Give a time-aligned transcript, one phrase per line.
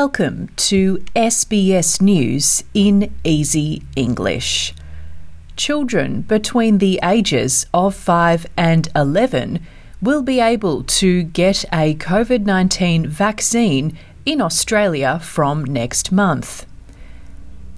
[0.00, 4.74] Welcome to SBS News in Easy English.
[5.56, 9.64] Children between the ages of 5 and 11
[10.02, 13.96] will be able to get a COVID 19 vaccine
[14.26, 16.66] in Australia from next month.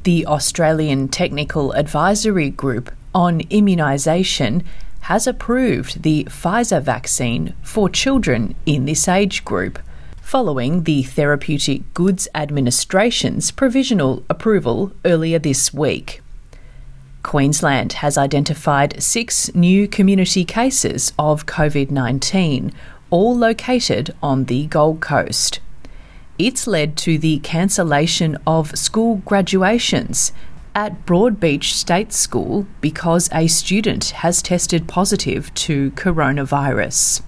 [0.04, 4.64] The Australian Technical Advisory Group on Immunisation
[5.00, 9.78] has approved the Pfizer vaccine for children in this age group
[10.26, 16.20] following the Therapeutic Goods Administration's provisional approval earlier this week.
[17.22, 22.72] Queensland has identified six new community cases of COVID 19,
[23.08, 25.60] all located on the Gold Coast.
[26.40, 30.32] It's led to the cancellation of school graduations
[30.74, 37.22] at Broadbeach State School because a student has tested positive to coronavirus.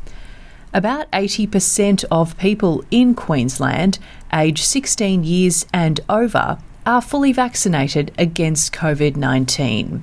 [0.75, 3.99] About 80% of people in Queensland
[4.33, 10.02] aged 16 years and over are fully vaccinated against COVID 19.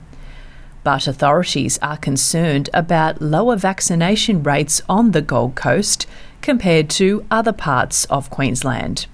[0.83, 6.07] But authorities are concerned about lower vaccination rates on the Gold Coast
[6.41, 9.07] compared to other parts of Queensland.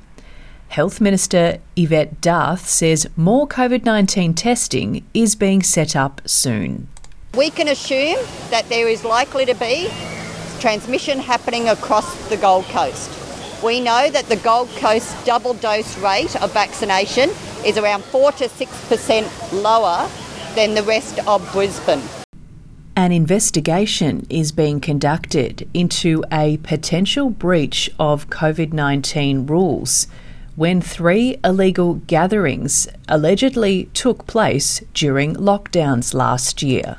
[0.69, 6.87] Health Minister Yvette D'Ath says more COVID 19 testing is being set up soon.
[7.35, 8.17] We can assume
[8.49, 9.89] that there is likely to be
[10.61, 13.09] transmission happening across the Gold Coast.
[13.63, 17.31] We know that the Gold Coast double dose rate of vaccination
[17.65, 20.07] is around 4 to 6% lower
[20.55, 22.01] than the rest of Brisbane.
[22.95, 30.07] An investigation is being conducted into a potential breach of COVID 19 rules
[30.55, 36.97] when three illegal gatherings allegedly took place during lockdowns last year.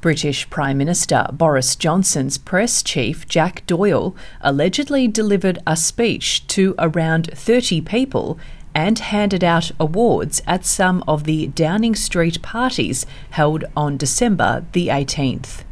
[0.00, 7.30] British Prime Minister Boris Johnson's press chief, Jack Doyle, allegedly delivered a speech to around
[7.34, 8.38] 30 people
[8.74, 14.88] and handed out awards at some of the Downing Street parties held on December the
[14.88, 15.64] 18th.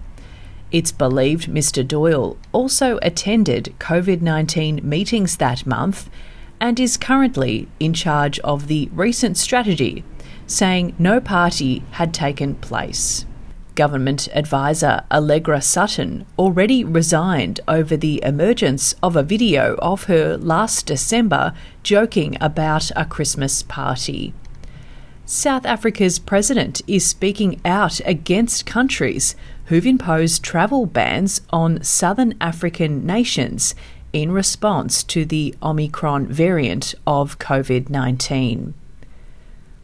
[0.71, 1.87] It's believed Mr.
[1.87, 6.11] Doyle also attended COVID 19 meetings that month
[6.61, 10.05] and is currently in charge of the recent strategy,
[10.47, 13.25] saying no party had taken place.
[13.79, 20.87] Government advisor Allegra Stratton already resigned over the emergence of a video of her last
[20.87, 24.35] December joking about a Christmas party.
[25.25, 33.07] South Africa's president is speaking out against countries who've imposed travel bans on southern African
[33.07, 33.77] nations
[34.13, 38.75] in response to the Omicron variant of COVID 19.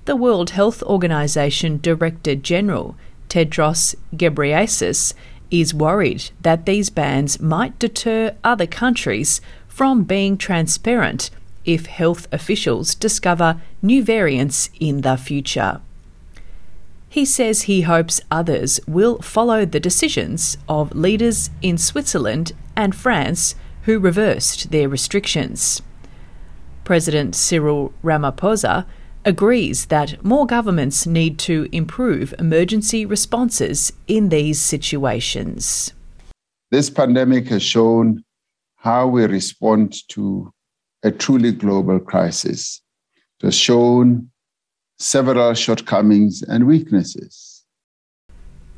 [0.07, 2.97] The World Health Organization Director General
[3.35, 5.13] Tedros Ghebreyesus
[5.51, 11.31] is worried that these bans might deter other countries from being transparent
[11.65, 15.81] if health officials discover new variants in the future.
[17.09, 23.57] He says he hopes others will follow the decisions of leaders in Switzerland and France
[23.83, 25.83] who reversed their restrictions.
[26.85, 28.87] President Cyril Ramaphosa
[29.25, 35.93] agrees that more governments need to improve emergency responses in these situations.
[36.71, 38.25] This pandemic has shown
[38.77, 40.53] how we respond to
[41.03, 42.83] a truly global crisis.
[43.41, 44.31] It has shown
[44.99, 47.65] several shortcomings and weaknesses.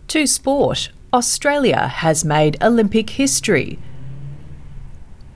[0.08, 3.78] To sport, Australia has made Olympic history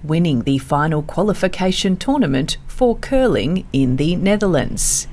[0.03, 5.07] winning the final qualification tournament for curling in the Netherlands.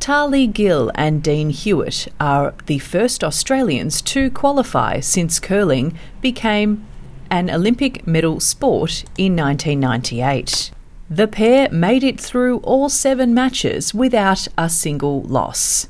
[0.00, 6.84] Tahli Gill and Dean Hewitt are the first Australians to qualify since curling became
[7.30, 10.72] an Olympic medal sport in 1998.
[11.08, 15.86] The pair made it through all seven matches without a single loss.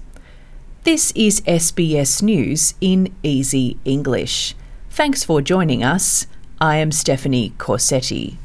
[0.85, 4.55] This is SBS News in Easy English.
[4.91, 6.27] Thanks for joining us.
[6.63, 8.39] I am Stephanie Corsetti.